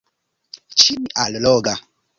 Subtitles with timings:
[0.85, 1.77] Ĉin-alloga